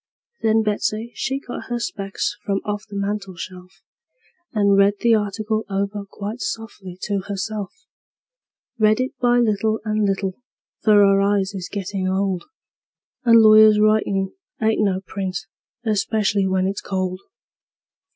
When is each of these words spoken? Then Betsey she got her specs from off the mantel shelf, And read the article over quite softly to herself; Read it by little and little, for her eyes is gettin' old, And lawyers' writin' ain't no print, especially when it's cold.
Then 0.41 0.63
Betsey 0.63 1.11
she 1.13 1.39
got 1.39 1.65
her 1.69 1.77
specs 1.79 2.35
from 2.43 2.59
off 2.65 2.87
the 2.87 2.95
mantel 2.95 3.35
shelf, 3.35 3.83
And 4.51 4.75
read 4.75 4.95
the 5.01 5.13
article 5.13 5.63
over 5.69 6.05
quite 6.09 6.41
softly 6.41 6.97
to 7.03 7.19
herself; 7.27 7.69
Read 8.79 8.99
it 8.99 9.11
by 9.19 9.37
little 9.37 9.79
and 9.85 10.03
little, 10.07 10.41
for 10.81 10.93
her 10.95 11.21
eyes 11.21 11.53
is 11.53 11.69
gettin' 11.71 12.07
old, 12.07 12.45
And 13.25 13.41
lawyers' 13.43 13.79
writin' 13.79 14.33
ain't 14.59 14.81
no 14.83 15.01
print, 15.01 15.37
especially 15.85 16.47
when 16.47 16.65
it's 16.65 16.81
cold. 16.81 17.21